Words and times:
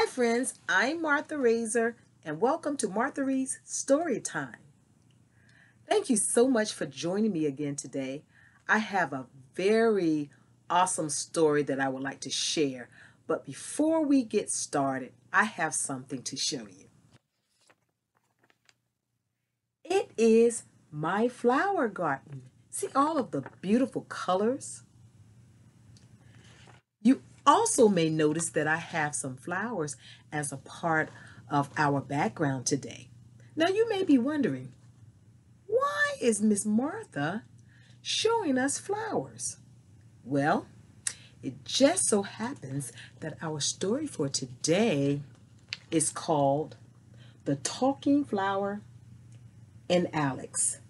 Hi 0.00 0.06
friends, 0.06 0.60
I'm 0.68 1.02
Martha 1.02 1.36
Razor 1.36 1.96
and 2.24 2.40
welcome 2.40 2.76
to 2.76 2.88
Martha 2.88 3.24
Reed's 3.24 3.58
Story 3.64 4.20
Time. 4.20 4.62
Thank 5.88 6.08
you 6.08 6.16
so 6.16 6.46
much 6.46 6.72
for 6.72 6.86
joining 6.86 7.32
me 7.32 7.46
again 7.46 7.74
today. 7.74 8.22
I 8.68 8.78
have 8.78 9.12
a 9.12 9.26
very 9.56 10.30
awesome 10.70 11.10
story 11.10 11.64
that 11.64 11.80
I 11.80 11.88
would 11.88 12.04
like 12.04 12.20
to 12.20 12.30
share, 12.30 12.88
but 13.26 13.44
before 13.44 14.06
we 14.06 14.22
get 14.22 14.52
started, 14.52 15.14
I 15.32 15.42
have 15.42 15.74
something 15.74 16.22
to 16.22 16.36
show 16.36 16.68
you. 16.68 16.86
It 19.82 20.12
is 20.16 20.62
my 20.92 21.26
flower 21.26 21.88
garden. 21.88 22.42
See 22.70 22.86
all 22.94 23.18
of 23.18 23.32
the 23.32 23.42
beautiful 23.60 24.02
colors? 24.02 24.84
Also 27.48 27.88
may 27.88 28.10
notice 28.10 28.50
that 28.50 28.66
I 28.66 28.76
have 28.76 29.14
some 29.14 29.34
flowers 29.34 29.96
as 30.30 30.52
a 30.52 30.58
part 30.58 31.08
of 31.48 31.70
our 31.78 31.98
background 32.02 32.66
today. 32.66 33.08
Now 33.56 33.68
you 33.68 33.88
may 33.88 34.04
be 34.04 34.18
wondering, 34.18 34.74
why 35.66 36.16
is 36.20 36.42
Miss 36.42 36.66
Martha 36.66 37.44
showing 38.02 38.58
us 38.58 38.76
flowers? 38.76 39.56
Well, 40.24 40.66
it 41.42 41.64
just 41.64 42.06
so 42.06 42.20
happens 42.20 42.92
that 43.20 43.38
our 43.40 43.60
story 43.60 44.06
for 44.06 44.28
today 44.28 45.22
is 45.90 46.10
called 46.10 46.76
The 47.46 47.56
Talking 47.56 48.26
Flower 48.26 48.82
and 49.88 50.06
Alex. 50.12 50.80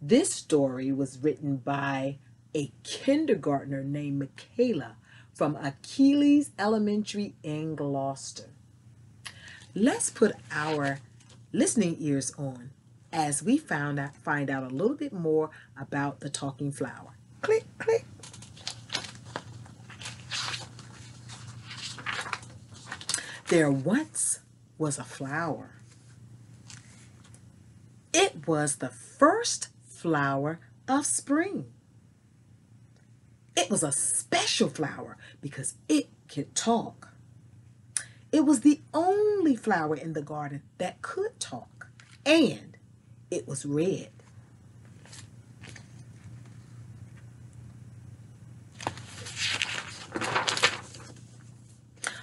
This 0.00 0.32
story 0.32 0.92
was 0.92 1.18
written 1.18 1.56
by 1.56 2.18
a 2.54 2.70
kindergartner 2.84 3.82
named 3.82 4.20
Michaela 4.20 4.94
from 5.38 5.54
Achilles 5.54 6.50
Elementary 6.58 7.32
in 7.44 7.76
Gloucester. 7.76 8.50
Let's 9.72 10.10
put 10.10 10.32
our 10.50 10.98
listening 11.52 11.94
ears 12.00 12.32
on 12.36 12.70
as 13.12 13.40
we 13.40 13.56
found 13.56 14.00
out, 14.00 14.16
find 14.16 14.50
out 14.50 14.64
a 14.64 14.74
little 14.74 14.96
bit 14.96 15.12
more 15.12 15.50
about 15.80 16.18
the 16.18 16.28
talking 16.28 16.72
flower. 16.72 17.16
Click, 17.40 17.62
click. 17.78 18.04
There 23.46 23.70
once 23.70 24.40
was 24.76 24.98
a 24.98 25.04
flower. 25.04 25.70
It 28.12 28.48
was 28.48 28.76
the 28.76 28.88
first 28.88 29.68
flower 29.86 30.58
of 30.88 31.06
spring. 31.06 31.66
It 33.58 33.70
was 33.70 33.82
a 33.82 33.90
special 33.90 34.68
flower 34.68 35.16
because 35.40 35.74
it 35.88 36.08
could 36.28 36.54
talk. 36.54 37.08
It 38.30 38.44
was 38.44 38.60
the 38.60 38.80
only 38.94 39.56
flower 39.56 39.96
in 39.96 40.12
the 40.12 40.22
garden 40.22 40.62
that 40.78 41.02
could 41.02 41.40
talk, 41.40 41.88
and 42.24 42.76
it 43.32 43.48
was 43.48 43.66
red. 43.66 44.10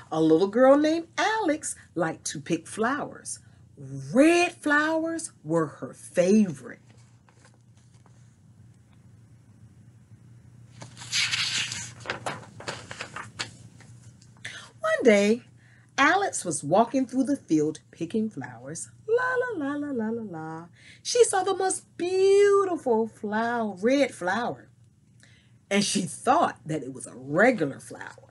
A 0.09 0.21
little 0.21 0.47
girl 0.47 0.77
named 0.77 1.07
Alex 1.17 1.75
liked 1.95 2.23
to 2.27 2.39
pick 2.39 2.65
flowers. 2.65 3.39
Red 4.13 4.53
flowers 4.53 5.33
were 5.43 5.65
her 5.67 5.93
favorite. 5.93 6.79
One 14.79 14.94
day, 15.05 15.43
Alex 15.97 16.43
was 16.43 16.63
walking 16.63 17.05
through 17.05 17.23
the 17.23 17.37
field 17.37 17.79
picking 17.91 18.29
flowers. 18.29 18.89
La 19.07 19.35
la 19.35 19.65
la 19.65 19.75
la 19.75 19.91
la 19.91 20.09
la 20.09 20.23
la. 20.23 20.65
She 21.01 21.23
saw 21.23 21.43
the 21.43 21.55
most 21.55 21.85
beautiful 21.95 23.07
flower, 23.07 23.75
red 23.81 24.13
flower. 24.13 24.67
And 25.71 25.83
she 25.83 26.01
thought 26.01 26.59
that 26.65 26.83
it 26.83 26.93
was 26.93 27.07
a 27.07 27.15
regular 27.15 27.79
flower. 27.79 28.25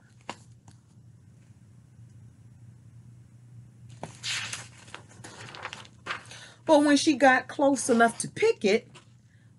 But 6.65 6.83
when 6.83 6.97
she 6.97 7.15
got 7.15 7.47
close 7.47 7.89
enough 7.89 8.17
to 8.19 8.27
pick 8.27 8.65
it, 8.65 8.87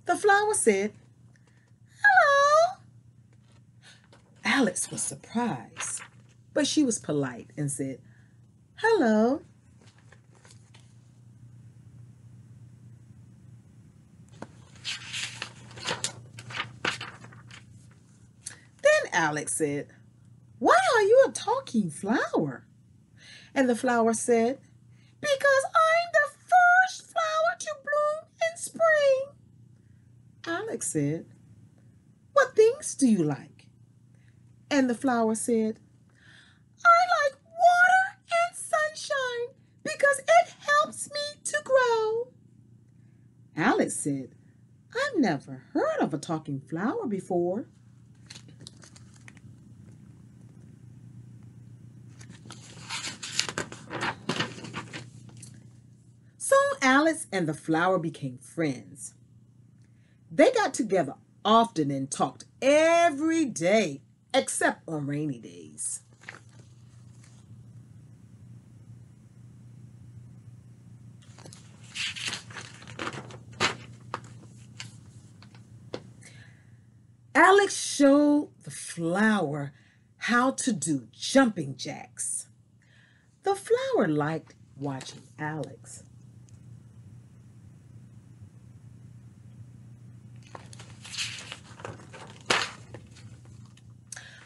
the 0.07 0.17
flower 0.17 0.55
said, 0.55 0.93
Hello. 2.03 2.81
Alex 4.45 4.91
was 4.91 5.03
surprised, 5.03 5.96
but 6.57 6.67
she 6.67 6.83
was 6.83 6.99
polite 6.99 7.51
and 7.59 7.71
said, 7.71 7.99
Hello. 8.77 9.43
Then 18.81 19.13
Alex 19.13 19.55
said, 19.55 19.89
Why 20.59 20.79
are 20.97 21.03
you 21.03 21.27
a 21.29 21.31
talking 21.31 21.91
flower? 21.91 22.65
And 23.55 23.69
the 23.69 23.77
flower 23.77 24.15
said, 24.15 24.59
Because 25.21 25.65
I'm 25.75 26.09
the 26.15 26.31
first 26.39 27.13
flower 27.13 27.59
to 27.59 27.75
bloom 27.85 28.31
in 28.51 28.57
spring. 28.57 29.27
Alex 30.47 30.91
said, 30.91 31.27
What 32.33 32.57
things 32.57 32.95
do 32.95 33.07
you 33.07 33.23
like? 33.23 33.67
And 34.71 34.89
the 34.89 34.95
flower 34.95 35.35
said, 35.35 35.81
I 36.87 37.03
like 37.23 37.39
water 37.45 38.19
and 38.31 38.57
sunshine 38.57 39.55
because 39.83 40.19
it 40.21 40.55
helps 40.61 41.11
me 41.13 41.41
to 41.45 41.59
grow. 41.65 42.29
Alex 43.57 43.97
said, 43.97 44.31
I've 44.95 45.19
never 45.19 45.63
heard 45.73 45.99
of 46.01 46.15
a 46.15 46.19
talking 46.19 46.61
flower 46.61 47.07
before. 47.07 47.67
Soon 56.39 56.73
Alice 56.83 57.27
and 57.33 57.47
the 57.49 57.55
flower 57.55 57.99
became 57.99 58.39
friends. 58.39 59.15
They 60.31 60.53
got 60.53 60.75
together 60.75 61.15
often 61.45 61.91
and 61.91 62.11
talked 62.11 62.45
every 62.61 63.45
day, 63.45 64.03
except 64.35 64.83
on 64.89 65.07
rainy 65.07 65.39
days. 65.39 66.01
Alex 77.37 77.77
showed 77.77 78.49
the 78.63 78.71
flower 78.71 79.75
how 80.17 80.53
to 80.53 80.73
do 80.73 81.07
jumping 81.13 81.77
jacks. 81.77 82.49
The 83.43 83.55
flower 83.55 84.09
liked 84.09 84.55
watching 84.75 85.21
Alex. 85.39 86.03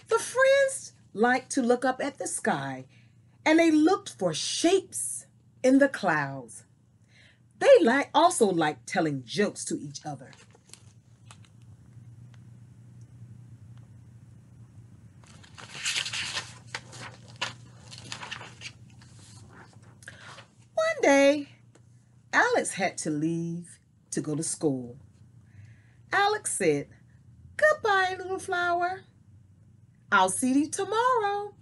The 0.08 0.18
friends 0.18 0.92
liked 1.14 1.52
to 1.52 1.62
look 1.62 1.84
up 1.84 2.00
at 2.02 2.18
the 2.18 2.26
sky 2.26 2.86
and 3.46 3.60
they 3.60 3.70
looked 3.70 4.08
for 4.18 4.34
shapes 4.34 5.26
in 5.62 5.78
the 5.78 5.88
clouds. 5.88 6.64
They 7.60 7.84
like, 7.84 8.10
also 8.12 8.46
liked 8.46 8.88
telling 8.88 9.22
jokes 9.24 9.64
to 9.66 9.78
each 9.80 10.04
other. 10.04 10.32
One 21.00 21.02
day, 21.02 21.48
Alex 22.60 22.74
had 22.74 22.98
to 22.98 23.08
leave 23.08 23.78
to 24.10 24.20
go 24.20 24.34
to 24.34 24.42
school. 24.42 24.98
Alex 26.12 26.58
said, 26.58 26.88
Goodbye, 27.56 28.16
little 28.18 28.38
flower. 28.38 29.00
I'll 30.12 30.28
see 30.28 30.52
you 30.52 30.68
tomorrow. 30.68 31.54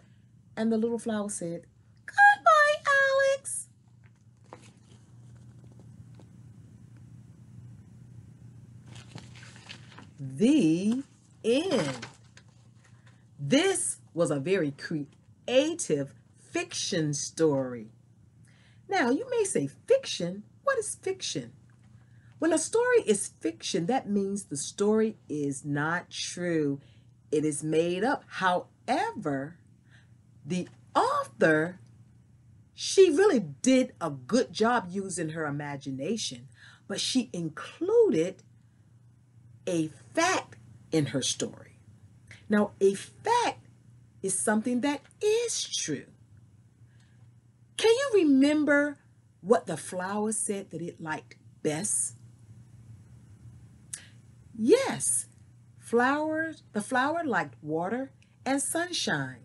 And 0.56 0.72
the 0.72 0.76
little 0.76 0.98
flower 0.98 1.30
said, 1.30 1.66
Goodbye, 2.04 2.90
Alex. 3.36 3.68
The 10.18 11.04
end. 11.44 12.06
This 13.38 13.98
was 14.14 14.32
a 14.32 14.40
very 14.40 14.72
creative 14.72 16.12
fiction 16.50 17.14
story. 17.14 17.92
Now, 18.88 19.10
you 19.10 19.30
may 19.30 19.44
say 19.44 19.68
fiction. 19.86 20.42
What 20.68 20.78
is 20.78 20.96
fiction? 20.96 21.52
When 22.38 22.52
a 22.52 22.58
story 22.58 22.98
is 23.06 23.28
fiction, 23.40 23.86
that 23.86 24.06
means 24.06 24.44
the 24.44 24.56
story 24.58 25.16
is 25.26 25.64
not 25.64 26.10
true. 26.10 26.82
It 27.32 27.42
is 27.42 27.64
made 27.64 28.04
up. 28.04 28.22
However, 28.26 29.56
the 30.44 30.68
author 30.94 31.80
she 32.74 33.08
really 33.08 33.40
did 33.40 33.94
a 33.98 34.10
good 34.10 34.52
job 34.52 34.88
using 34.90 35.30
her 35.30 35.46
imagination, 35.46 36.48
but 36.86 37.00
she 37.00 37.30
included 37.32 38.42
a 39.66 39.88
fact 40.12 40.56
in 40.92 41.06
her 41.06 41.22
story. 41.22 41.78
Now, 42.46 42.72
a 42.78 42.92
fact 42.92 43.64
is 44.22 44.38
something 44.38 44.82
that 44.82 45.00
is 45.22 45.66
true. 45.66 46.08
Can 47.78 47.90
you 47.90 48.10
remember 48.22 48.98
what 49.40 49.66
the 49.66 49.76
flower 49.76 50.32
said 50.32 50.70
that 50.70 50.82
it 50.82 51.00
liked 51.00 51.36
best? 51.62 52.14
Yes, 54.56 55.26
flowers, 55.78 56.62
the 56.72 56.80
flower 56.80 57.22
liked 57.24 57.54
water 57.62 58.12
and 58.44 58.60
sunshine. 58.60 59.40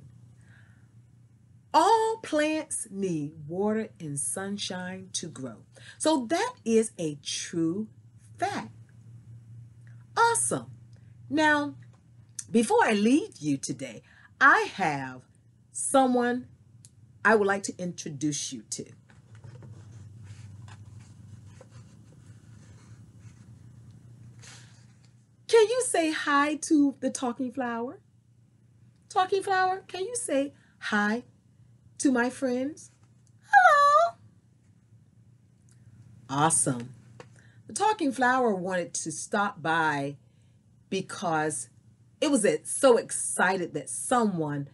All 1.73 2.19
plants 2.21 2.87
need 2.91 3.33
water 3.47 3.89
and 3.99 4.19
sunshine 4.19 5.09
to 5.13 5.27
grow. 5.27 5.57
So 5.97 6.25
that 6.29 6.53
is 6.63 6.91
a 6.97 7.17
true 7.23 7.87
fact. 8.37 8.71
Awesome. 10.15 10.67
Now, 11.29 11.75
before 12.51 12.83
I 12.83 12.93
leave 12.93 13.37
you 13.39 13.57
today, 13.57 14.03
I 14.39 14.69
have 14.75 15.21
someone 15.71 16.47
I 17.25 17.35
would 17.35 17.47
like 17.47 17.63
to 17.63 17.77
introduce 17.79 18.53
you 18.53 18.63
to. 18.71 18.85
Can 25.53 25.69
you 25.69 25.83
say 25.85 26.11
hi 26.11 26.55
to 26.55 26.95
the 26.99 27.11
talking 27.11 27.51
flower? 27.51 27.99
Talking 29.07 29.43
flower, 29.43 29.83
can 29.87 30.01
you 30.01 30.15
say 30.15 30.53
hi 30.79 31.25
to 31.99 32.11
my 32.11 32.31
friends. 32.31 32.89
Hello. 33.45 34.15
Awesome. 36.27 36.95
The 37.67 37.73
Talking 37.73 38.11
Flower 38.11 38.55
wanted 38.55 38.95
to 38.95 39.11
stop 39.11 39.61
by 39.61 40.17
because 40.89 41.69
it 42.19 42.31
was 42.31 42.47
so 42.63 42.97
excited 42.97 43.75
that 43.75 43.91
someone 43.91 44.69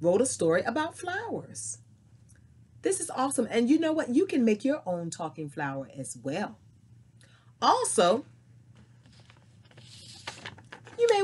wrote 0.00 0.20
a 0.20 0.26
story 0.26 0.62
about 0.62 0.98
flowers. 0.98 1.78
This 2.82 2.98
is 2.98 3.10
awesome. 3.10 3.46
And 3.48 3.70
you 3.70 3.78
know 3.78 3.92
what? 3.92 4.10
You 4.10 4.26
can 4.26 4.44
make 4.44 4.64
your 4.64 4.82
own 4.84 5.10
talking 5.10 5.48
flower 5.48 5.88
as 5.96 6.18
well. 6.20 6.58
Also, 7.62 8.24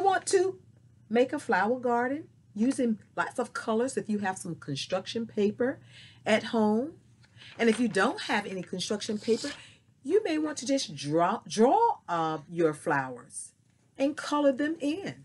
want 0.06 0.24
to 0.26 0.58
make 1.10 1.32
a 1.32 1.38
flower 1.38 1.78
garden 1.78 2.28
using 2.54 2.98
lots 3.16 3.38
of 3.38 3.52
colors 3.52 3.96
if 3.96 4.08
you 4.08 4.18
have 4.20 4.38
some 4.38 4.54
construction 4.54 5.26
paper 5.26 5.78
at 6.24 6.44
home. 6.44 6.94
And 7.58 7.68
if 7.68 7.78
you 7.78 7.88
don't 7.88 8.22
have 8.22 8.46
any 8.46 8.62
construction 8.62 9.18
paper, 9.18 9.50
you 10.02 10.22
may 10.24 10.38
want 10.38 10.56
to 10.58 10.66
just 10.66 10.94
draw, 10.94 11.40
draw 11.46 11.98
uh, 12.08 12.38
your 12.48 12.72
flowers 12.72 13.52
and 13.98 14.16
color 14.16 14.52
them 14.52 14.76
in. 14.80 15.16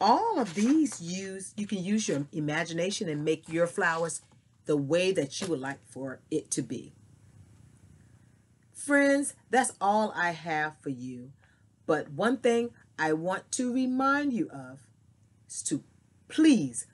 All 0.00 0.38
of 0.38 0.54
these 0.54 1.02
use, 1.02 1.52
you 1.56 1.66
can 1.66 1.82
use 1.82 2.08
your 2.08 2.26
imagination 2.32 3.08
and 3.08 3.24
make 3.24 3.48
your 3.48 3.66
flowers 3.66 4.22
the 4.66 4.76
way 4.76 5.10
that 5.12 5.40
you 5.40 5.48
would 5.48 5.60
like 5.60 5.80
for 5.88 6.20
it 6.30 6.50
to 6.52 6.62
be. 6.62 6.92
Friends, 8.72 9.34
that's 9.50 9.72
all 9.80 10.12
I 10.14 10.30
have 10.30 10.74
for 10.80 10.90
you. 10.90 11.32
But 11.84 12.10
one 12.10 12.36
thing 12.36 12.70
I 12.98 13.12
want 13.12 13.50
to 13.52 13.72
remind 13.72 14.32
you 14.32 14.50
of 14.50 14.80
is 15.48 15.62
to 15.64 15.82
please 16.28 16.86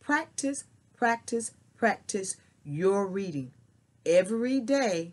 practice, 0.00 0.64
practice, 0.96 1.52
practice 1.76 2.36
your 2.64 3.06
reading 3.06 3.52
every 4.04 4.60
day. 4.60 5.12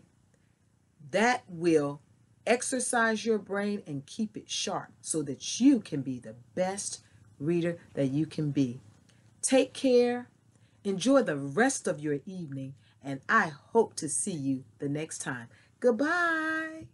That 1.10 1.44
will 1.48 2.00
exercise 2.46 3.24
your 3.24 3.38
brain 3.38 3.82
and 3.86 4.04
keep 4.06 4.36
it 4.36 4.50
sharp 4.50 4.90
so 5.00 5.22
that 5.22 5.60
you 5.60 5.80
can 5.80 6.02
be 6.02 6.18
the 6.18 6.34
best 6.54 7.02
reader 7.38 7.78
that 7.94 8.10
you 8.10 8.26
can 8.26 8.50
be. 8.50 8.80
Take 9.42 9.72
care. 9.72 10.28
Enjoy 10.84 11.22
the 11.22 11.36
rest 11.36 11.86
of 11.86 12.00
your 12.00 12.18
evening, 12.26 12.74
and 13.04 13.20
I 13.28 13.52
hope 13.72 13.94
to 13.96 14.08
see 14.08 14.32
you 14.32 14.64
the 14.78 14.88
next 14.88 15.18
time. 15.18 15.48
Goodbye. 15.78 16.86